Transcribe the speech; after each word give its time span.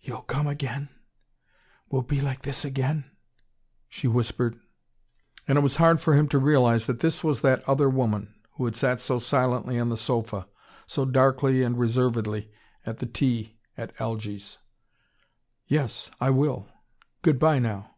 "You'll 0.00 0.22
come 0.22 0.46
again. 0.46 0.90
We'll 1.90 2.02
be 2.02 2.20
like 2.20 2.42
this 2.42 2.64
again?" 2.64 3.04
she 3.88 4.06
whispered. 4.06 4.60
And 5.48 5.58
it 5.58 5.60
was 5.60 5.74
hard 5.74 6.00
for 6.00 6.14
him 6.14 6.28
to 6.28 6.38
realise 6.38 6.86
that 6.86 7.00
this 7.00 7.24
was 7.24 7.40
that 7.40 7.68
other 7.68 7.90
woman, 7.90 8.32
who 8.52 8.64
had 8.66 8.76
sat 8.76 9.00
so 9.00 9.18
silently 9.18 9.76
on 9.80 9.88
the 9.88 9.96
sofa, 9.96 10.46
so 10.86 11.04
darkly 11.04 11.64
and 11.64 11.76
reservedly, 11.76 12.48
at 12.84 12.98
the 12.98 13.06
tea 13.06 13.56
at 13.76 13.92
Algy's. 14.00 14.58
"Yes! 15.66 16.12
I 16.20 16.30
will! 16.30 16.68
Goodbye 17.22 17.58
now!" 17.58 17.90